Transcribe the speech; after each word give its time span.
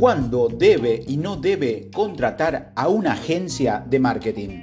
cuándo 0.00 0.48
debe 0.48 1.04
y 1.06 1.18
no 1.18 1.36
debe 1.36 1.90
contratar 1.94 2.72
a 2.74 2.88
una 2.88 3.12
agencia 3.12 3.84
de 3.86 3.98
marketing. 3.98 4.62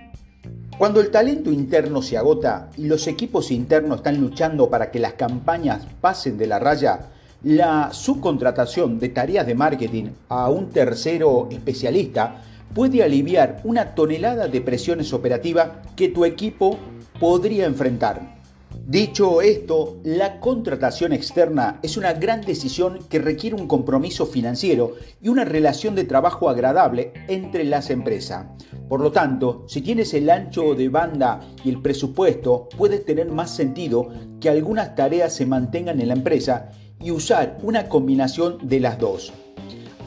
Cuando 0.80 1.00
el 1.00 1.12
talento 1.12 1.52
interno 1.52 2.02
se 2.02 2.18
agota 2.18 2.72
y 2.76 2.88
los 2.88 3.06
equipos 3.06 3.52
internos 3.52 3.98
están 3.98 4.20
luchando 4.20 4.68
para 4.68 4.90
que 4.90 4.98
las 4.98 5.14
campañas 5.14 5.86
pasen 6.02 6.40
de 6.40 6.48
la 6.48 6.58
raya, 6.58 7.12
la 7.44 7.94
subcontratación 7.94 8.98
de 8.98 9.10
tareas 9.10 9.46
de 9.46 9.54
marketing 9.54 10.06
a 10.28 10.50
un 10.50 10.72
tercero 10.72 11.50
especialista 11.52 12.42
puede 12.74 13.04
aliviar 13.04 13.62
una 13.64 13.94
tonelada 13.94 14.48
de 14.48 14.62
presiones 14.62 15.14
operativas 15.14 15.70
que 15.96 16.10
tu 16.10 16.26
equipo 16.26 16.80
podría 17.20 17.68
enfrentar. 17.68 18.37
Dicho 18.86 19.42
esto, 19.42 20.00
la 20.04 20.40
contratación 20.40 21.12
externa 21.12 21.80
es 21.84 21.98
una 21.98 22.14
gran 22.14 22.42
decisión 22.42 23.00
que 23.10 23.20
requiere 23.20 23.56
un 23.56 23.68
compromiso 23.68 24.26
financiero 24.26 24.94
y 25.22 25.28
una 25.28 25.44
relación 25.44 25.94
de 25.94 26.06
trabajo 26.06 26.50
agradable 26.50 27.12
entre 27.28 27.66
las 27.66 27.90
empresas. 27.90 28.46
Por 28.88 29.02
lo 29.02 29.12
tanto, 29.12 29.66
si 29.68 29.82
tienes 29.82 30.14
el 30.14 30.30
ancho 30.30 30.74
de 30.74 30.88
banda 30.88 31.42
y 31.66 31.70
el 31.70 31.82
presupuesto, 31.82 32.70
puede 32.78 33.00
tener 33.00 33.30
más 33.30 33.54
sentido 33.54 34.10
que 34.40 34.50
algunas 34.50 34.96
tareas 34.96 35.34
se 35.34 35.46
mantengan 35.46 36.00
en 36.00 36.08
la 36.08 36.14
empresa 36.14 36.72
y 37.02 37.12
usar 37.12 37.58
una 37.64 37.90
combinación 37.90 38.58
de 38.68 38.80
las 38.80 38.98
dos. 39.00 39.34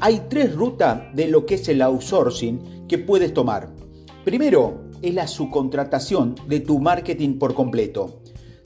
Hay 0.01 0.23
tres 0.31 0.55
rutas 0.55 1.15
de 1.15 1.29
lo 1.29 1.45
que 1.45 1.57
es 1.57 1.69
el 1.69 1.83
outsourcing 1.83 2.87
que 2.89 2.97
puedes 2.97 3.35
tomar. 3.35 3.69
Primero, 4.25 4.89
es 5.03 5.15
la 5.15 5.27
subcontratación 5.27 6.35
de 6.47 6.61
tu 6.61 6.79
marketing 6.79 7.39
por 7.39 7.55
completo. 7.55 8.21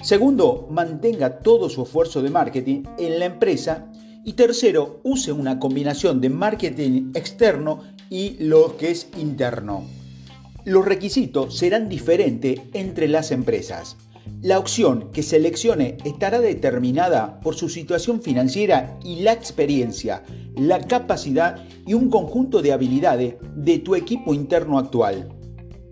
Segundo, 0.05 0.69
mantenga 0.71 1.39
todo 1.39 1.71
su 1.71 1.83
esfuerzo 1.83 2.21
de 2.21 2.29
marketing 2.29 2.83
en 2.99 3.19
la 3.19 3.25
empresa. 3.25 3.91
Y 4.23 4.35
tercero, 4.35 5.01
use 5.03 5.33
una 5.33 5.59
combinación 5.59 6.21
de 6.21 6.29
marketing 6.29 7.13
externo 7.15 7.81
y 8.11 8.37
lo 8.39 8.77
que 8.77 8.91
es 8.91 9.09
interno. 9.19 9.87
Los 10.67 10.85
requisitos 10.85 11.57
serán 11.57 11.89
diferentes 11.89 12.61
entre 12.75 13.09
las 13.09 13.31
empresas. 13.31 13.97
La 14.43 14.59
opción 14.59 15.11
que 15.11 15.23
seleccione 15.23 15.97
estará 16.05 16.39
determinada 16.39 17.41
por 17.41 17.55
su 17.55 17.71
situación 17.71 18.21
financiera 18.21 18.99
y 19.03 19.23
la 19.23 19.33
experiencia, 19.33 20.23
la 20.55 20.81
capacidad 20.81 21.65
y 21.87 21.95
un 21.95 22.11
conjunto 22.11 22.61
de 22.61 22.75
habilidades 22.75 23.37
de 23.57 23.79
tu 23.79 23.95
equipo 23.95 24.35
interno 24.35 24.79
actual. 24.79 25.31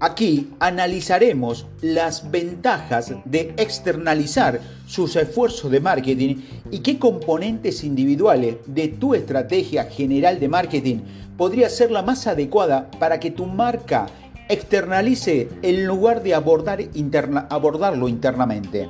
Aquí 0.05 0.51
analizaremos 0.59 1.65
las 1.81 2.29
ventajas 2.29 3.15
de 3.25 3.55
externalizar 3.57 4.61
sus 4.85 5.15
esfuerzos 5.15 5.71
de 5.71 5.79
marketing 5.79 6.39
y 6.73 6.81
qué 6.81 6.99
componentes 6.99 7.85
individuales 7.85 8.57
de 8.67 8.89
tu 8.89 9.15
estrategia 9.15 9.85
general 9.85 10.41
de 10.41 10.49
marketing 10.49 10.97
podría 11.37 11.71
ser 11.71 11.93
la 11.93 12.03
más 12.03 12.27
adecuada 12.27 12.91
para 12.99 13.21
que 13.21 13.31
tu 13.31 13.47
marca 13.47 14.09
externalice 14.49 15.49
en 15.63 15.87
lugar 15.87 16.25
de 16.25 16.35
abordar 16.35 16.81
abordarlo 17.49 18.09
internamente. 18.09 18.89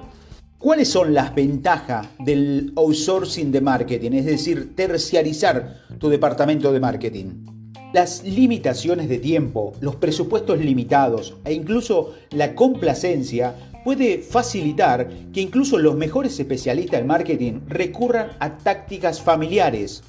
¿Cuáles 0.56 0.88
son 0.88 1.12
las 1.12 1.34
ventajas 1.34 2.06
del 2.20 2.72
outsourcing 2.74 3.52
de 3.52 3.60
marketing? 3.60 4.12
Es 4.12 4.24
decir, 4.24 4.74
terciarizar 4.74 5.76
tu 5.98 6.08
departamento 6.08 6.72
de 6.72 6.80
marketing. 6.80 7.61
Las 7.92 8.24
limitaciones 8.24 9.10
de 9.10 9.18
tiempo, 9.18 9.74
los 9.80 9.96
presupuestos 9.96 10.58
limitados 10.58 11.34
e 11.44 11.52
incluso 11.52 12.14
la 12.30 12.54
complacencia 12.54 13.54
puede 13.84 14.18
facilitar 14.18 15.10
que 15.30 15.42
incluso 15.42 15.76
los 15.76 15.94
mejores 15.94 16.40
especialistas 16.40 17.00
en 17.00 17.06
marketing 17.06 17.60
recurran 17.68 18.30
a 18.38 18.56
tácticas 18.56 19.20
familiares. 19.20 20.02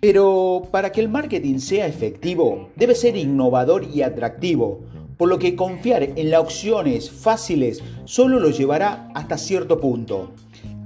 Pero 0.00 0.68
para 0.70 0.92
que 0.92 1.00
el 1.00 1.08
marketing 1.08 1.60
sea 1.60 1.86
efectivo, 1.86 2.68
debe 2.76 2.94
ser 2.94 3.16
innovador 3.16 3.84
y 3.84 4.02
atractivo, 4.02 4.80
por 5.16 5.30
lo 5.30 5.38
que 5.38 5.56
confiar 5.56 6.02
en 6.02 6.30
las 6.30 6.40
opciones 6.40 7.10
fáciles 7.10 7.82
solo 8.04 8.38
lo 8.38 8.50
llevará 8.50 9.10
hasta 9.14 9.38
cierto 9.38 9.80
punto. 9.80 10.32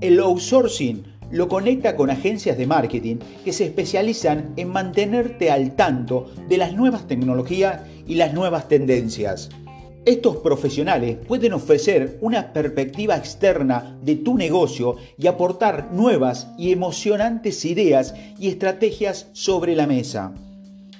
El 0.01 0.21
outsourcing 0.21 1.14
lo 1.35 1.49
conecta 1.49 1.97
con 1.97 2.11
agencias 2.11 2.57
de 2.57 2.67
marketing 2.69 3.17
que 3.45 3.53
se 3.53 3.65
especializan 3.65 4.53
en 4.57 4.69
mantenerte 4.69 5.51
al 5.51 5.75
tanto 5.75 6.31
de 6.49 6.59
las 6.59 6.75
nuevas 6.75 7.09
tecnologías 7.09 7.81
y 8.07 8.15
las 8.15 8.33
nuevas 8.33 8.69
tendencias. 8.69 9.51
Estos 10.05 10.37
profesionales 10.37 11.17
pueden 11.27 11.55
ofrecer 11.55 12.19
una 12.21 12.53
perspectiva 12.53 13.17
externa 13.17 13.99
de 14.01 14.15
tu 14.15 14.37
negocio 14.37 14.95
y 15.19 15.27
aportar 15.27 15.91
nuevas 15.93 16.47
y 16.57 16.71
emocionantes 16.71 17.65
ideas 17.65 18.15
y 18.39 18.47
estrategias 18.47 19.27
sobre 19.33 19.75
la 19.75 19.89
mesa. 19.89 20.35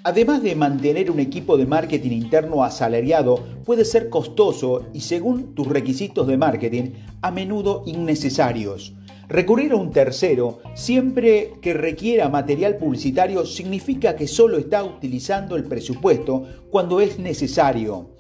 Además 0.03 0.43
de 0.43 0.57
mantener 0.57 1.13
un 1.13 1.21
equipo 1.21 1.57
de 1.57 1.67
marketing 1.67 2.11
interno 2.11 2.65
asalariado, 2.65 3.37
puede 3.65 3.85
ser 3.85 4.11
costoso 4.11 4.87
y 4.93 5.03
según 5.03 5.55
tus 5.55 5.69
requisitos 5.69 6.27
de 6.27 6.37
marketing, 6.37 6.91
a 7.23 7.31
menudo 7.31 7.85
innecesarios. 7.87 8.95
Recurrir 9.29 9.73
a 9.73 9.77
un 9.77 9.91
tercero 9.91 10.61
siempre 10.75 11.55
que 11.63 11.73
requiera 11.73 12.29
material 12.29 12.77
publicitario 12.77 13.47
significa 13.47 14.17
que 14.17 14.27
solo 14.27 14.59
está 14.59 14.85
utilizando 14.85 15.57
el 15.57 15.65
presupuesto 15.65 16.47
cuando 16.71 17.01
es 17.01 17.19
necesario. 17.19 18.11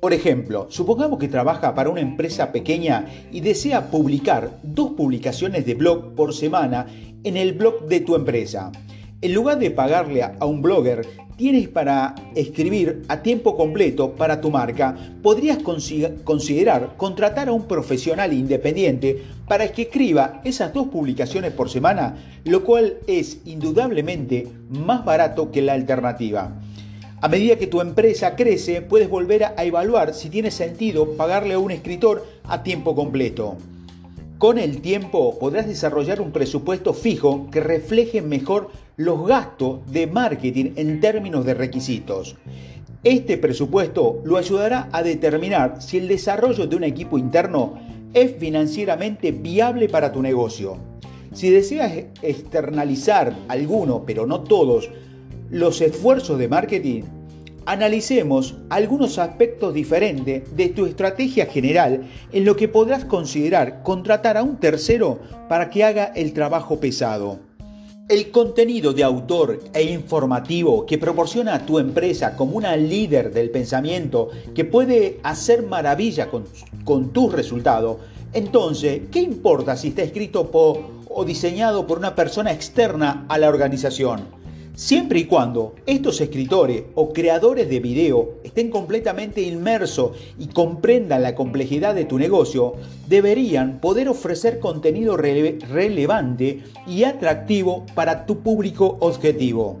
Por 0.00 0.12
ejemplo, 0.12 0.66
supongamos 0.68 1.18
que 1.18 1.28
trabaja 1.28 1.74
para 1.74 1.90
una 1.90 2.00
empresa 2.00 2.52
pequeña 2.52 3.06
y 3.30 3.40
desea 3.40 3.90
publicar 3.90 4.58
dos 4.62 4.92
publicaciones 4.92 5.66
de 5.66 5.74
blog 5.74 6.14
por 6.14 6.34
semana 6.34 6.86
en 7.24 7.36
el 7.36 7.52
blog 7.52 7.86
de 7.86 8.00
tu 8.00 8.14
empresa. 8.14 8.72
En 9.22 9.34
lugar 9.34 9.60
de 9.60 9.70
pagarle 9.70 10.24
a 10.24 10.44
un 10.46 10.62
blogger, 10.62 11.06
tienes 11.36 11.68
para 11.68 12.16
escribir 12.34 13.04
a 13.06 13.22
tiempo 13.22 13.56
completo 13.56 14.16
para 14.16 14.40
tu 14.40 14.50
marca, 14.50 14.96
podrías 15.22 15.58
considerar 15.62 16.96
contratar 16.96 17.48
a 17.48 17.52
un 17.52 17.68
profesional 17.68 18.32
independiente 18.32 19.22
para 19.46 19.70
que 19.70 19.82
escriba 19.82 20.40
esas 20.42 20.74
dos 20.74 20.88
publicaciones 20.88 21.52
por 21.52 21.70
semana, 21.70 22.16
lo 22.44 22.64
cual 22.64 22.96
es 23.06 23.38
indudablemente 23.44 24.48
más 24.68 25.04
barato 25.04 25.52
que 25.52 25.62
la 25.62 25.74
alternativa. 25.74 26.60
A 27.20 27.28
medida 27.28 27.54
que 27.54 27.68
tu 27.68 27.80
empresa 27.80 28.34
crece, 28.34 28.82
puedes 28.82 29.08
volver 29.08 29.44
a 29.44 29.64
evaluar 29.64 30.14
si 30.14 30.30
tiene 30.30 30.50
sentido 30.50 31.12
pagarle 31.12 31.54
a 31.54 31.60
un 31.60 31.70
escritor 31.70 32.26
a 32.42 32.64
tiempo 32.64 32.96
completo. 32.96 33.56
Con 34.38 34.58
el 34.58 34.80
tiempo 34.80 35.38
podrás 35.38 35.68
desarrollar 35.68 36.20
un 36.20 36.32
presupuesto 36.32 36.94
fijo 36.94 37.48
que 37.52 37.60
refleje 37.60 38.22
mejor 38.22 38.72
los 38.96 39.26
gastos 39.26 39.80
de 39.90 40.06
marketing 40.06 40.72
en 40.76 41.00
términos 41.00 41.44
de 41.44 41.54
requisitos. 41.54 42.36
Este 43.04 43.36
presupuesto 43.38 44.20
lo 44.24 44.36
ayudará 44.36 44.88
a 44.92 45.02
determinar 45.02 45.82
si 45.82 45.98
el 45.98 46.08
desarrollo 46.08 46.66
de 46.66 46.76
un 46.76 46.84
equipo 46.84 47.18
interno 47.18 47.80
es 48.14 48.36
financieramente 48.36 49.32
viable 49.32 49.88
para 49.88 50.12
tu 50.12 50.22
negocio. 50.22 50.76
Si 51.32 51.50
deseas 51.50 51.92
externalizar 52.20 53.34
alguno, 53.48 54.04
pero 54.06 54.26
no 54.26 54.42
todos, 54.42 54.90
los 55.50 55.80
esfuerzos 55.80 56.38
de 56.38 56.48
marketing, 56.48 57.02
analicemos 57.66 58.56
algunos 58.70 59.18
aspectos 59.18 59.72
diferentes 59.72 60.54
de 60.54 60.68
tu 60.68 60.86
estrategia 60.86 61.46
general 61.46 62.02
en 62.32 62.44
lo 62.44 62.56
que 62.56 62.68
podrás 62.68 63.04
considerar 63.04 63.82
contratar 63.82 64.36
a 64.36 64.42
un 64.42 64.58
tercero 64.58 65.20
para 65.48 65.70
que 65.70 65.84
haga 65.84 66.04
el 66.14 66.32
trabajo 66.32 66.80
pesado. 66.80 67.40
El 68.12 68.30
contenido 68.30 68.92
de 68.92 69.02
autor 69.04 69.58
e 69.72 69.84
informativo 69.84 70.84
que 70.84 70.98
proporciona 70.98 71.54
a 71.54 71.64
tu 71.64 71.78
empresa 71.78 72.36
como 72.36 72.58
una 72.58 72.76
líder 72.76 73.32
del 73.32 73.48
pensamiento 73.48 74.28
que 74.54 74.66
puede 74.66 75.18
hacer 75.22 75.62
maravilla 75.62 76.28
con, 76.28 77.10
tus 77.14 77.32
resultados, 77.32 77.96
entonces, 78.34 79.00
¿qué 79.10 79.20
importa 79.20 79.78
si 79.78 79.88
está 79.88 80.02
escrito 80.02 80.50
o 80.52 81.24
diseñado 81.24 81.86
por 81.86 81.96
una 81.96 82.14
persona 82.14 82.52
externa 82.52 83.24
a 83.30 83.38
la 83.38 83.48
organización? 83.48 84.41
Siempre 84.74 85.18
y 85.18 85.24
cuando 85.26 85.74
estos 85.84 86.18
escritores 86.22 86.84
o 86.94 87.12
creadores 87.12 87.68
de 87.68 87.78
video 87.78 88.38
estén 88.42 88.70
completamente 88.70 89.42
inmersos 89.42 90.16
y 90.38 90.46
comprendan 90.46 91.22
la 91.22 91.34
complejidad 91.34 91.94
de 91.94 92.06
tu 92.06 92.18
negocio, 92.18 92.74
deberían 93.06 93.80
poder 93.82 94.08
ofrecer 94.08 94.60
contenido 94.60 95.18
relevante 95.18 96.62
y 96.86 97.04
atractivo 97.04 97.84
para 97.94 98.24
tu 98.24 98.38
público 98.38 98.96
objetivo. 99.00 99.80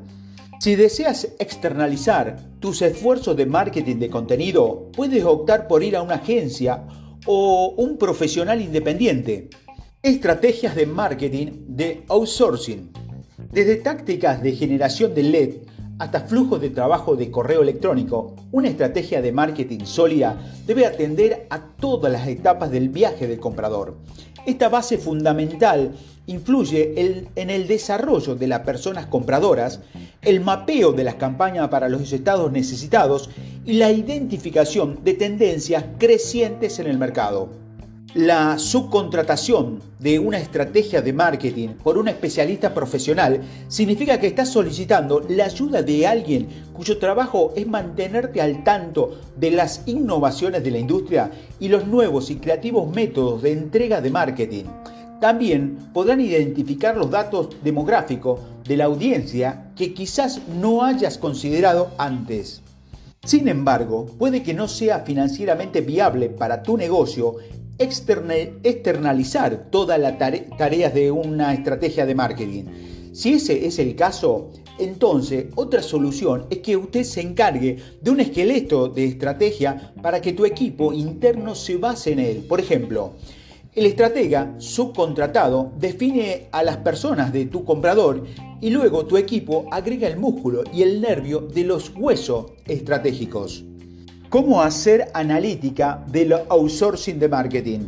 Si 0.60 0.76
deseas 0.76 1.26
externalizar 1.38 2.36
tus 2.60 2.82
esfuerzos 2.82 3.34
de 3.34 3.46
marketing 3.46 3.96
de 3.96 4.10
contenido, 4.10 4.90
puedes 4.94 5.24
optar 5.24 5.68
por 5.68 5.82
ir 5.82 5.96
a 5.96 6.02
una 6.02 6.16
agencia 6.16 6.84
o 7.24 7.74
un 7.78 7.96
profesional 7.96 8.60
independiente. 8.60 9.48
Estrategias 10.02 10.76
de 10.76 10.84
marketing 10.84 11.46
de 11.66 12.04
outsourcing. 12.08 13.01
Desde 13.52 13.76
tácticas 13.76 14.42
de 14.42 14.52
generación 14.52 15.14
de 15.14 15.24
LED 15.24 15.50
hasta 15.98 16.20
flujos 16.20 16.58
de 16.58 16.70
trabajo 16.70 17.16
de 17.16 17.30
correo 17.30 17.60
electrónico, 17.60 18.34
una 18.50 18.70
estrategia 18.70 19.20
de 19.20 19.30
marketing 19.30 19.84
sólida 19.84 20.40
debe 20.66 20.86
atender 20.86 21.46
a 21.50 21.60
todas 21.60 22.10
las 22.10 22.26
etapas 22.26 22.70
del 22.70 22.88
viaje 22.88 23.28
del 23.28 23.40
comprador. 23.40 23.98
Esta 24.46 24.70
base 24.70 24.96
fundamental 24.96 25.92
influye 26.24 27.28
en 27.36 27.50
el 27.50 27.68
desarrollo 27.68 28.36
de 28.36 28.46
las 28.46 28.60
personas 28.60 29.04
compradoras 29.04 29.80
el 30.22 30.40
mapeo 30.40 30.92
de 30.92 31.04
las 31.04 31.16
campañas 31.16 31.68
para 31.68 31.90
los 31.90 32.10
estados 32.10 32.50
necesitados 32.52 33.28
y 33.66 33.74
la 33.74 33.92
identificación 33.92 35.00
de 35.04 35.12
tendencias 35.12 35.84
crecientes 35.98 36.78
en 36.78 36.86
el 36.86 36.96
mercado. 36.96 37.50
La 38.14 38.58
subcontratación 38.58 39.80
de 39.98 40.18
una 40.18 40.36
estrategia 40.36 41.00
de 41.00 41.14
marketing 41.14 41.68
por 41.82 41.96
un 41.96 42.08
especialista 42.08 42.74
profesional 42.74 43.40
significa 43.68 44.20
que 44.20 44.26
estás 44.26 44.50
solicitando 44.50 45.24
la 45.30 45.46
ayuda 45.46 45.82
de 45.82 46.06
alguien 46.06 46.46
cuyo 46.74 46.98
trabajo 46.98 47.54
es 47.56 47.66
mantenerte 47.66 48.42
al 48.42 48.64
tanto 48.64 49.18
de 49.34 49.52
las 49.52 49.84
innovaciones 49.86 50.62
de 50.62 50.70
la 50.72 50.78
industria 50.78 51.30
y 51.58 51.68
los 51.68 51.86
nuevos 51.86 52.30
y 52.30 52.36
creativos 52.36 52.94
métodos 52.94 53.40
de 53.40 53.52
entrega 53.52 54.02
de 54.02 54.10
marketing. 54.10 54.64
También 55.18 55.78
podrán 55.94 56.20
identificar 56.20 56.98
los 56.98 57.10
datos 57.10 57.48
demográficos 57.64 58.40
de 58.68 58.76
la 58.76 58.84
audiencia 58.84 59.70
que 59.74 59.94
quizás 59.94 60.42
no 60.60 60.84
hayas 60.84 61.16
considerado 61.16 61.92
antes. 61.96 62.60
Sin 63.24 63.48
embargo, 63.48 64.04
puede 64.18 64.42
que 64.42 64.52
no 64.52 64.68
sea 64.68 64.98
financieramente 65.00 65.80
viable 65.80 66.28
para 66.28 66.62
tu 66.62 66.76
negocio 66.76 67.36
externalizar 67.78 69.70
todas 69.70 69.98
las 69.98 70.18
tareas 70.18 70.94
de 70.94 71.10
una 71.10 71.54
estrategia 71.54 72.06
de 72.06 72.14
marketing. 72.14 72.64
Si 73.12 73.34
ese 73.34 73.66
es 73.66 73.78
el 73.78 73.94
caso, 73.94 74.50
entonces 74.78 75.46
otra 75.54 75.82
solución 75.82 76.46
es 76.50 76.58
que 76.58 76.76
usted 76.76 77.04
se 77.04 77.20
encargue 77.20 77.76
de 78.00 78.10
un 78.10 78.20
esqueleto 78.20 78.88
de 78.88 79.04
estrategia 79.04 79.92
para 80.00 80.20
que 80.20 80.32
tu 80.32 80.46
equipo 80.46 80.92
interno 80.92 81.54
se 81.54 81.76
base 81.76 82.12
en 82.12 82.20
él. 82.20 82.44
Por 82.48 82.60
ejemplo, 82.60 83.12
el 83.74 83.86
estratega 83.86 84.54
subcontratado 84.58 85.72
define 85.78 86.48
a 86.52 86.62
las 86.62 86.78
personas 86.78 87.32
de 87.32 87.46
tu 87.46 87.64
comprador 87.64 88.24
y 88.60 88.70
luego 88.70 89.06
tu 89.06 89.16
equipo 89.16 89.66
agrega 89.70 90.08
el 90.08 90.18
músculo 90.18 90.62
y 90.72 90.82
el 90.82 91.00
nervio 91.00 91.40
de 91.40 91.64
los 91.64 91.92
huesos 91.96 92.52
estratégicos. 92.66 93.64
¿Cómo 94.32 94.62
hacer 94.62 95.10
analítica 95.12 96.02
del 96.06 96.32
outsourcing 96.32 97.18
de 97.18 97.28
marketing? 97.28 97.80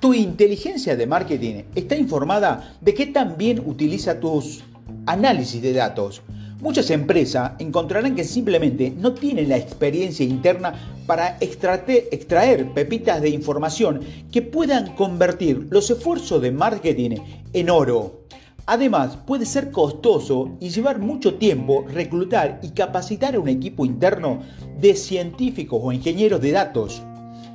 Tu 0.00 0.14
inteligencia 0.14 0.96
de 0.96 1.06
marketing 1.06 1.64
está 1.74 1.94
informada 1.94 2.74
de 2.80 2.94
qué 2.94 3.04
tan 3.08 3.36
bien 3.36 3.62
utiliza 3.66 4.18
tus 4.18 4.64
análisis 5.04 5.60
de 5.60 5.74
datos. 5.74 6.22
Muchas 6.62 6.88
empresas 6.88 7.52
encontrarán 7.58 8.14
que 8.16 8.24
simplemente 8.24 8.94
no 8.96 9.12
tienen 9.12 9.50
la 9.50 9.58
experiencia 9.58 10.24
interna 10.24 10.72
para 11.06 11.36
extraer 11.38 12.72
pepitas 12.72 13.20
de 13.20 13.28
información 13.28 14.00
que 14.32 14.40
puedan 14.40 14.94
convertir 14.94 15.66
los 15.68 15.90
esfuerzos 15.90 16.40
de 16.40 16.50
marketing 16.50 17.16
en 17.52 17.68
oro. 17.68 18.22
Además, 18.70 19.16
puede 19.16 19.46
ser 19.46 19.70
costoso 19.70 20.50
y 20.60 20.68
llevar 20.68 20.98
mucho 20.98 21.36
tiempo 21.36 21.86
reclutar 21.88 22.60
y 22.62 22.72
capacitar 22.72 23.34
a 23.34 23.40
un 23.40 23.48
equipo 23.48 23.86
interno 23.86 24.40
de 24.78 24.94
científicos 24.94 25.80
o 25.82 25.90
ingenieros 25.90 26.42
de 26.42 26.52
datos. 26.52 27.02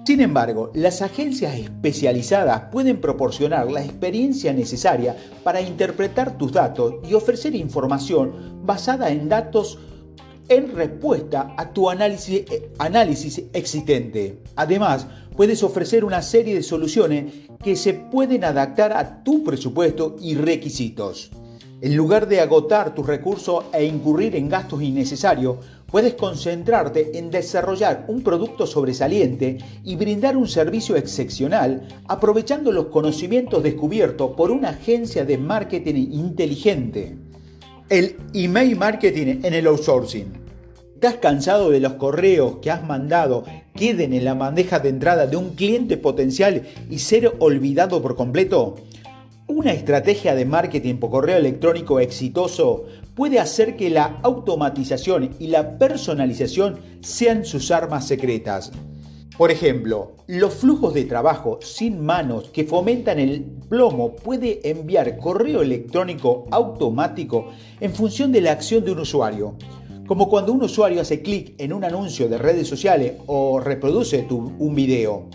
Sin 0.08 0.22
embargo, 0.22 0.72
las 0.74 1.04
agencias 1.04 1.54
especializadas 1.54 2.64
pueden 2.72 3.00
proporcionar 3.00 3.70
la 3.70 3.84
experiencia 3.84 4.54
necesaria 4.54 5.16
para 5.44 5.62
interpretar 5.62 6.36
tus 6.36 6.52
datos 6.52 6.96
y 7.08 7.14
ofrecer 7.14 7.54
información 7.54 8.64
basada 8.66 9.12
en 9.12 9.30
datos 9.30 9.78
en 10.50 10.76
respuesta 10.76 11.54
a 11.58 11.72
tu 11.72 11.90
análisis, 11.90 12.44
análisis 12.80 13.44
existente. 13.54 14.40
Además, 14.56 15.08
puedes 15.36 15.64
ofrecer 15.64 16.06
una 16.06 16.22
serie 16.22 16.56
de 16.56 16.64
soluciones 16.64 17.34
que 17.64 17.76
se 17.76 17.94
pueden 17.94 18.44
adaptar 18.44 18.94
a 18.94 19.24
tu 19.24 19.44
presupuesto 19.44 20.16
y 20.20 20.36
requisitos. 20.36 21.32
En 21.82 21.98
lugar 21.98 22.28
de 22.28 22.40
agotar 22.40 22.96
tus 22.96 23.06
recursos 23.06 23.66
e 23.74 23.84
incurrir 23.84 24.36
en 24.36 24.48
gastos 24.48 24.82
innecesarios, 24.82 25.58
puedes 25.94 26.14
concentrarte 26.16 27.20
en 27.20 27.30
desarrollar 27.30 28.06
un 28.08 28.24
producto 28.24 28.66
sobresaliente 28.66 29.58
y 29.84 29.96
brindar 29.96 30.38
un 30.38 30.48
servicio 30.48 30.96
excepcional 30.96 31.88
aprovechando 32.08 32.72
los 32.72 32.86
conocimientos 32.86 33.62
descubiertos 33.62 34.32
por 34.36 34.50
una 34.50 34.70
agencia 34.70 35.26
de 35.26 35.38
marketing 35.38 36.12
inteligente. 36.14 37.23
El 37.94 38.16
email 38.34 38.76
marketing 38.76 39.42
en 39.44 39.54
el 39.54 39.68
outsourcing. 39.68 40.34
¿Estás 40.96 41.18
cansado 41.18 41.70
de 41.70 41.80
los 41.80 41.94
correos 41.94 42.56
que 42.60 42.72
has 42.72 42.84
mandado 42.84 43.44
queden 43.76 44.14
en 44.14 44.26
la 44.26 44.34
bandeja 44.34 44.80
de 44.80 44.90
entrada 44.90 45.28
de 45.28 45.38
un 45.38 45.54
cliente 45.54 45.98
potencial 45.98 46.64
y 46.90 46.98
ser 46.98 47.36
olvidado 47.38 48.02
por 48.02 48.16
completo? 48.16 48.78
Una 49.46 49.74
estrategia 49.74 50.34
de 50.34 50.44
marketing 50.44 50.96
por 50.96 51.12
correo 51.12 51.38
electrónico 51.38 52.00
exitoso 52.00 52.86
puede 53.14 53.40
hacer 53.40 53.76
que 53.76 53.92
la 53.92 54.18
automatización 54.24 55.36
y 55.38 55.50
la 55.50 55.78
personalización 55.78 56.80
sean 57.02 57.46
sus 57.46 57.70
armas 57.70 58.08
secretas. 58.08 58.72
Por 59.38 59.50
ejemplo, 59.50 60.12
los 60.28 60.54
flujos 60.54 60.94
de 60.94 61.06
trabajo 61.06 61.58
sin 61.60 62.06
manos 62.06 62.52
que 62.54 62.66
fomentan 62.66 63.18
el 63.18 63.42
plomo 63.68 64.14
puede 64.16 64.70
enviar 64.70 65.18
correo 65.18 65.64
electrónico 65.64 66.46
automático 66.52 67.48
en 67.80 67.92
función 67.96 68.32
de 68.32 68.42
la 68.42 68.52
acción 68.52 68.86
de 68.86 68.92
un 68.92 69.00
usuario. 69.00 69.56
Como 70.06 70.30
cuando 70.30 70.54
un 70.54 70.62
usuario 70.62 71.02
hace 71.02 71.24
clic 71.24 71.56
en 71.58 71.74
un 71.74 71.84
anuncio 71.84 72.30
de 72.30 72.38
redes 72.38 72.68
sociales 72.68 73.14
o 73.26 73.60
reproduce 73.60 74.28
un 74.30 74.76
video. 74.76 75.30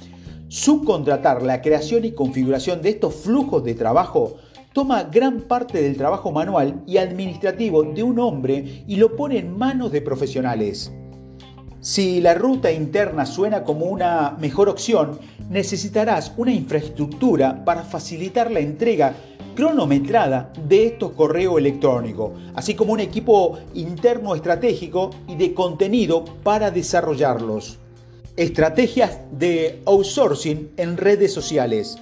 Subcontratar 0.46 1.42
la 1.42 1.60
creación 1.60 2.04
y 2.04 2.12
configuración 2.12 2.80
de 2.80 2.90
estos 2.90 3.16
flujos 3.16 3.64
de 3.64 3.74
trabajo 3.74 4.36
toma 4.72 5.02
gran 5.04 5.40
parte 5.40 5.82
del 5.82 5.96
trabajo 5.96 6.30
manual 6.30 6.84
y 6.86 6.98
administrativo 6.98 7.82
de 7.82 8.04
un 8.04 8.20
hombre 8.20 8.84
y 8.86 8.94
lo 8.94 9.16
pone 9.16 9.38
en 9.38 9.58
manos 9.58 9.90
de 9.90 10.02
profesionales. 10.02 10.92
Si 11.80 12.20
la 12.20 12.34
ruta 12.34 12.72
interna 12.72 13.24
suena 13.24 13.62
como 13.62 13.86
una 13.86 14.36
mejor 14.40 14.68
opción, 14.68 15.20
necesitarás 15.48 16.32
una 16.36 16.52
infraestructura 16.52 17.64
para 17.64 17.84
facilitar 17.84 18.50
la 18.50 18.58
entrega 18.58 19.14
cronometrada 19.54 20.52
de 20.68 20.86
estos 20.86 21.12
correos 21.12 21.56
electrónicos, 21.58 22.32
así 22.54 22.74
como 22.74 22.92
un 22.92 23.00
equipo 23.00 23.58
interno 23.74 24.34
estratégico 24.34 25.10
y 25.28 25.36
de 25.36 25.54
contenido 25.54 26.24
para 26.42 26.72
desarrollarlos. 26.72 27.78
Estrategias 28.36 29.18
de 29.30 29.80
outsourcing 29.84 30.70
en 30.76 30.96
redes 30.96 31.32
sociales. 31.32 31.96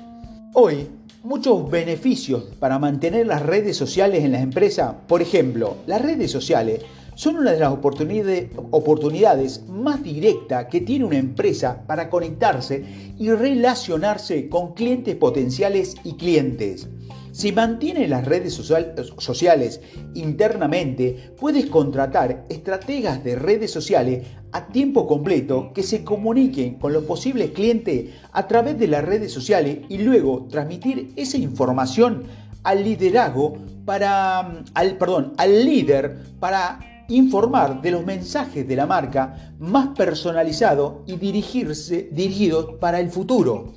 Hoy, 0.54 0.88
muchos 1.22 1.70
beneficios 1.70 2.44
para 2.58 2.78
mantener 2.78 3.26
las 3.26 3.42
redes 3.42 3.76
sociales 3.76 4.24
en 4.24 4.32
las 4.32 4.42
empresas. 4.42 4.94
Por 5.06 5.20
ejemplo, 5.20 5.76
las 5.86 6.00
redes 6.00 6.30
sociales 6.30 6.82
son 7.16 7.38
una 7.38 7.52
de 7.52 7.60
las 7.60 7.72
oportunidades 7.72 9.66
más 9.68 10.02
directas 10.02 10.66
que 10.66 10.82
tiene 10.82 11.06
una 11.06 11.16
empresa 11.16 11.82
para 11.86 12.10
conectarse 12.10 12.84
y 13.18 13.30
relacionarse 13.30 14.48
con 14.50 14.74
clientes 14.74 15.16
potenciales 15.16 15.96
y 16.04 16.12
clientes. 16.12 16.88
Si 17.32 17.52
mantienes 17.52 18.08
las 18.08 18.24
redes 18.24 18.54
sociales 18.54 19.80
internamente, 20.14 21.34
puedes 21.38 21.66
contratar 21.66 22.44
estrategas 22.50 23.24
de 23.24 23.36
redes 23.36 23.70
sociales 23.70 24.26
a 24.52 24.68
tiempo 24.68 25.06
completo 25.06 25.72
que 25.74 25.82
se 25.82 26.04
comuniquen 26.04 26.74
con 26.74 26.92
los 26.92 27.04
posibles 27.04 27.50
clientes 27.50 28.10
a 28.32 28.46
través 28.46 28.78
de 28.78 28.88
las 28.88 29.04
redes 29.04 29.32
sociales 29.32 29.78
y 29.88 29.98
luego 29.98 30.46
transmitir 30.50 31.12
esa 31.16 31.38
información 31.38 32.24
al 32.62 32.84
liderazgo 32.84 33.54
para 33.86 34.62
al 34.74 34.98
perdón, 34.98 35.32
al 35.36 35.64
líder 35.64 36.16
para 36.40 36.95
informar 37.08 37.80
de 37.82 37.90
los 37.90 38.04
mensajes 38.04 38.66
de 38.66 38.76
la 38.76 38.86
marca 38.86 39.54
más 39.58 39.88
personalizado 39.96 41.02
y 41.06 41.16
dirigirse 41.16 42.08
dirigidos 42.12 42.74
para 42.80 43.00
el 43.00 43.10
futuro. 43.10 43.72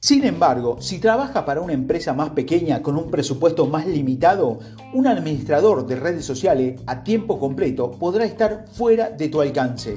Sin 0.00 0.24
embargo, 0.24 0.76
si 0.80 0.98
trabaja 0.98 1.46
para 1.46 1.62
una 1.62 1.72
empresa 1.72 2.12
más 2.12 2.30
pequeña 2.30 2.82
con 2.82 2.98
un 2.98 3.10
presupuesto 3.10 3.66
más 3.66 3.86
limitado, 3.86 4.58
un 4.92 5.06
administrador 5.06 5.86
de 5.86 5.96
redes 5.96 6.26
sociales 6.26 6.78
a 6.86 7.02
tiempo 7.02 7.40
completo 7.40 7.90
podrá 7.90 8.26
estar 8.26 8.66
fuera 8.70 9.08
de 9.08 9.28
tu 9.28 9.40
alcance. 9.40 9.96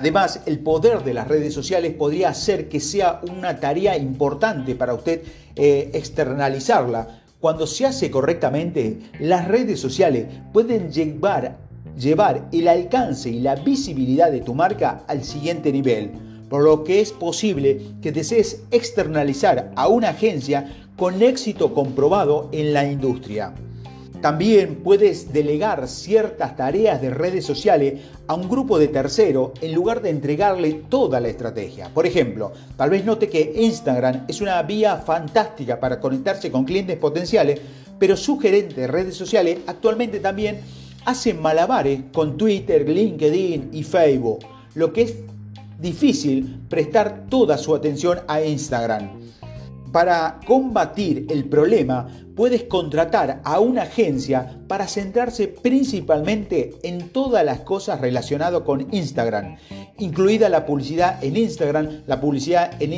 Además, 0.00 0.40
el 0.46 0.58
poder 0.60 1.04
de 1.04 1.14
las 1.14 1.28
redes 1.28 1.52
sociales 1.52 1.94
podría 1.94 2.30
hacer 2.30 2.68
que 2.68 2.80
sea 2.80 3.20
una 3.30 3.60
tarea 3.60 3.96
importante 3.96 4.74
para 4.74 4.94
usted 4.94 5.22
eh, 5.56 5.90
externalizarla. 5.92 7.22
Cuando 7.38 7.66
se 7.66 7.86
hace 7.86 8.10
correctamente, 8.10 8.98
las 9.20 9.48
redes 9.48 9.80
sociales 9.80 10.26
pueden 10.52 10.90
llevar, 10.90 11.58
llevar 11.98 12.48
el 12.52 12.68
alcance 12.68 13.30
y 13.30 13.40
la 13.40 13.56
visibilidad 13.56 14.30
de 14.30 14.40
tu 14.40 14.54
marca 14.54 15.04
al 15.06 15.24
siguiente 15.24 15.72
nivel 15.72 16.12
por 16.50 16.64
lo 16.64 16.84
que 16.84 17.00
es 17.00 17.12
posible 17.12 17.80
que 18.02 18.12
desees 18.12 18.62
externalizar 18.72 19.70
a 19.76 19.86
una 19.86 20.10
agencia 20.10 20.66
con 20.96 21.22
éxito 21.22 21.72
comprobado 21.72 22.50
en 22.52 22.74
la 22.74 22.84
industria. 22.90 23.54
También 24.20 24.82
puedes 24.82 25.32
delegar 25.32 25.88
ciertas 25.88 26.54
tareas 26.54 27.00
de 27.00 27.08
redes 27.08 27.46
sociales 27.46 28.00
a 28.26 28.34
un 28.34 28.50
grupo 28.50 28.78
de 28.78 28.88
tercero 28.88 29.54
en 29.62 29.72
lugar 29.72 30.02
de 30.02 30.10
entregarle 30.10 30.82
toda 30.90 31.20
la 31.20 31.28
estrategia. 31.28 31.88
Por 31.94 32.04
ejemplo, 32.04 32.52
tal 32.76 32.90
vez 32.90 33.02
note 33.06 33.30
que 33.30 33.54
Instagram 33.56 34.26
es 34.28 34.42
una 34.42 34.62
vía 34.62 34.96
fantástica 34.96 35.80
para 35.80 36.00
conectarse 36.00 36.50
con 36.50 36.64
clientes 36.64 36.98
potenciales, 36.98 37.60
pero 37.98 38.14
su 38.14 38.38
gerente 38.38 38.82
de 38.82 38.86
redes 38.88 39.14
sociales 39.14 39.60
actualmente 39.66 40.20
también 40.20 40.60
hacen 41.04 41.40
malabares 41.40 42.00
con 42.12 42.36
Twitter, 42.36 42.88
LinkedIn 42.88 43.70
y 43.72 43.82
Facebook, 43.82 44.40
lo 44.74 44.92
que 44.92 45.02
es 45.02 45.14
difícil 45.80 46.60
prestar 46.68 47.26
toda 47.28 47.56
su 47.58 47.74
atención 47.74 48.20
a 48.28 48.42
Instagram. 48.42 49.20
Para 49.92 50.38
combatir 50.46 51.26
el 51.30 51.46
problema, 51.46 52.06
puedes 52.36 52.62
contratar 52.64 53.40
a 53.42 53.58
una 53.58 53.82
agencia 53.82 54.60
para 54.68 54.86
centrarse 54.86 55.48
principalmente 55.48 56.76
en 56.84 57.08
todas 57.08 57.44
las 57.44 57.60
cosas 57.60 58.00
relacionadas 58.00 58.62
con 58.62 58.86
Instagram, 58.94 59.56
incluida 59.98 60.48
la 60.48 60.64
publicidad 60.64 61.22
en 61.24 61.36
Instagram, 61.36 62.02
la 62.06 62.20
publicidad 62.20 62.80
en, 62.80 62.92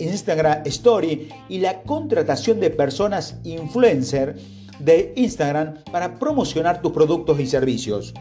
Instagram 0.00 0.62
Story 0.66 1.28
y 1.48 1.58
la 1.58 1.82
contratación 1.82 2.60
de 2.60 2.70
personas 2.70 3.36
influencer 3.44 4.36
de 4.80 5.12
Instagram 5.16 5.84
para 5.90 6.18
promocionar 6.18 6.82
tus 6.82 6.92
productos 6.92 7.38
y 7.40 7.46
servicios. 7.46 8.14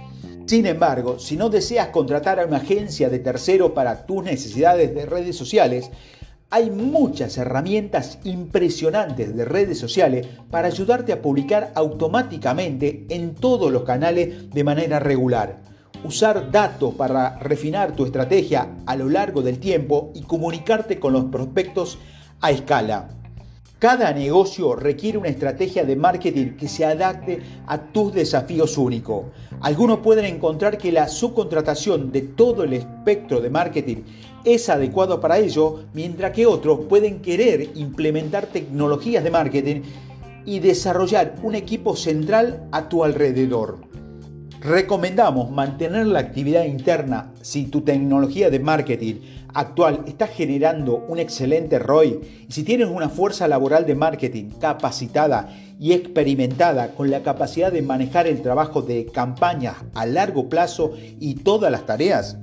Sin 0.45 0.65
embargo, 0.65 1.19
si 1.19 1.37
no 1.37 1.49
deseas 1.49 1.89
contratar 1.89 2.39
a 2.39 2.45
una 2.45 2.57
agencia 2.57 3.09
de 3.09 3.19
tercero 3.19 3.73
para 3.73 4.05
tus 4.05 4.23
necesidades 4.23 4.95
de 4.95 5.05
redes 5.05 5.35
sociales, 5.35 5.91
hay 6.49 6.71
muchas 6.71 7.37
herramientas 7.37 8.17
impresionantes 8.23 9.35
de 9.35 9.45
redes 9.45 9.77
sociales 9.77 10.27
para 10.49 10.67
ayudarte 10.67 11.13
a 11.13 11.21
publicar 11.21 11.71
automáticamente 11.75 13.05
en 13.09 13.35
todos 13.35 13.71
los 13.71 13.83
canales 13.83 14.49
de 14.49 14.63
manera 14.63 14.97
regular. 14.99 15.59
Usar 16.03 16.49
datos 16.49 16.95
para 16.95 17.37
refinar 17.37 17.95
tu 17.95 18.05
estrategia 18.05 18.69
a 18.87 18.95
lo 18.95 19.09
largo 19.09 19.43
del 19.43 19.59
tiempo 19.59 20.11
y 20.15 20.21
comunicarte 20.21 20.99
con 20.99 21.13
los 21.13 21.25
prospectos 21.25 21.99
a 22.41 22.49
escala. 22.49 23.18
Cada 23.79 24.11
negocio 24.11 24.75
requiere 24.75 25.17
una 25.17 25.29
estrategia 25.29 25.85
de 25.85 25.95
marketing 25.95 26.57
que 26.57 26.67
se 26.67 26.83
adapte 26.83 27.39
a 27.65 27.77
tus 27.77 28.13
desafíos 28.13 28.77
únicos. 28.77 29.27
Algunos 29.61 29.99
pueden 29.99 30.25
encontrar 30.25 30.77
que 30.77 30.91
la 30.91 31.07
subcontratación 31.07 32.11
de 32.11 32.23
todo 32.23 32.65
el 32.65 32.73
espectro 32.73 33.39
de 33.39 33.49
marketing 33.49 34.03
es 34.43 34.67
adecuado 34.67 35.21
para 35.21 35.37
ello, 35.37 35.85
mientras 35.93 36.33
que 36.33 36.45
otros 36.45 36.81
pueden 36.89 37.21
querer 37.21 37.69
implementar 37.75 38.47
tecnologías 38.47 39.23
de 39.23 39.31
marketing 39.31 39.81
y 40.43 40.59
desarrollar 40.59 41.35
un 41.41 41.55
equipo 41.55 41.95
central 41.95 42.67
a 42.73 42.89
tu 42.89 43.05
alrededor. 43.05 43.77
Recomendamos 44.61 45.49
mantener 45.51 46.05
la 46.07 46.19
actividad 46.19 46.65
interna. 46.65 47.31
Si 47.41 47.67
tu 47.67 47.81
tecnología 47.81 48.49
de 48.49 48.59
marketing 48.59 49.15
actual 49.53 50.03
está 50.05 50.27
generando 50.27 50.97
un 51.07 51.17
excelente 51.17 51.79
ROI 51.79 52.45
y 52.49 52.51
si 52.51 52.63
tienes 52.63 52.89
una 52.89 53.07
fuerza 53.07 53.47
laboral 53.47 53.85
de 53.85 53.95
marketing 53.95 54.49
capacitada 54.59 55.49
y 55.79 55.93
experimentada 55.93 56.89
con 56.93 57.09
la 57.09 57.23
capacidad 57.23 57.71
de 57.71 57.81
manejar 57.81 58.27
el 58.27 58.41
trabajo 58.41 58.81
de 58.81 59.05
campañas 59.05 59.77
a 59.95 60.05
largo 60.05 60.49
plazo 60.49 60.91
y 61.21 61.35
todas 61.35 61.71
las 61.71 61.85
tareas, 61.85 62.37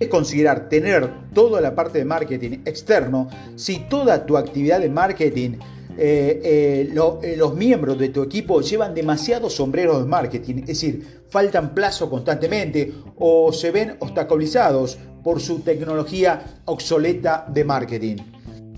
es 0.00 0.08
considerar 0.08 0.70
tener 0.70 1.12
toda 1.34 1.60
la 1.60 1.74
parte 1.74 1.98
de 1.98 2.06
marketing 2.06 2.60
externo. 2.64 3.28
Si 3.56 3.80
toda 3.90 4.24
tu 4.24 4.38
actividad 4.38 4.80
de 4.80 4.88
marketing 4.88 5.58
eh, 6.00 6.40
eh, 6.44 7.20
eh, 7.22 7.36
los 7.36 7.54
miembros 7.56 7.98
de 7.98 8.10
tu 8.10 8.22
equipo 8.22 8.60
llevan 8.60 8.94
demasiados 8.94 9.54
sombreros 9.54 10.00
de 10.00 10.08
marketing, 10.08 10.58
es 10.58 10.66
decir, 10.66 11.24
faltan 11.28 11.74
plazo 11.74 12.08
constantemente 12.08 12.92
o 13.16 13.52
se 13.52 13.72
ven 13.72 13.96
obstaculizados 13.98 14.96
por 15.24 15.40
su 15.40 15.58
tecnología 15.58 16.60
obsoleta 16.66 17.44
de 17.52 17.64
marketing. 17.64 18.16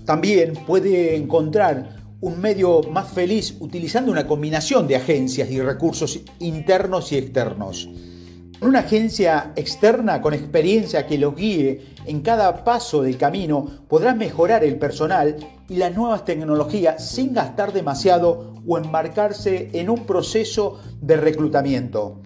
También 0.03 0.53
puede 0.65 1.15
encontrar 1.15 1.95
un 2.21 2.41
medio 2.41 2.81
más 2.83 3.11
feliz 3.11 3.55
utilizando 3.59 4.11
una 4.11 4.25
combinación 4.25 4.87
de 4.87 4.95
agencias 4.95 5.51
y 5.51 5.61
recursos 5.61 6.19
internos 6.39 7.11
y 7.11 7.17
externos. 7.17 7.87
Una 8.61 8.81
agencia 8.81 9.53
externa 9.55 10.21
con 10.21 10.35
experiencia 10.35 11.07
que 11.07 11.17
los 11.17 11.35
guíe 11.35 11.81
en 12.05 12.21
cada 12.21 12.63
paso 12.63 13.01
del 13.01 13.17
camino 13.17 13.65
podrá 13.87 14.13
mejorar 14.13 14.63
el 14.63 14.77
personal 14.77 15.35
y 15.67 15.77
las 15.77 15.95
nuevas 15.95 16.25
tecnologías 16.25 17.09
sin 17.09 17.33
gastar 17.33 17.73
demasiado 17.73 18.53
o 18.67 18.77
embarcarse 18.77 19.71
en 19.73 19.89
un 19.89 20.05
proceso 20.05 20.79
de 21.01 21.17
reclutamiento. 21.17 22.21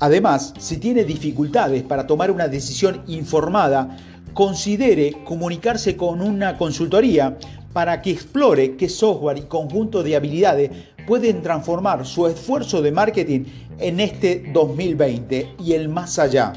Además, 0.00 0.54
si 0.58 0.78
tiene 0.78 1.04
dificultades 1.04 1.82
para 1.82 2.06
tomar 2.06 2.30
una 2.30 2.48
decisión 2.48 3.02
informada, 3.06 3.98
considere 4.32 5.24
comunicarse 5.24 5.94
con 5.94 6.22
una 6.22 6.56
consultoría 6.56 7.36
para 7.74 8.00
que 8.00 8.12
explore 8.12 8.76
qué 8.76 8.88
software 8.88 9.36
y 9.36 9.42
conjunto 9.42 10.02
de 10.02 10.16
habilidades 10.16 10.70
pueden 11.06 11.42
transformar 11.42 12.04
su 12.04 12.26
esfuerzo 12.26 12.82
de 12.82 12.92
marketing 12.92 13.44
en 13.78 14.00
este 14.00 14.50
2020 14.52 15.54
y 15.58 15.72
el 15.72 15.88
más 15.88 16.18
allá. 16.18 16.52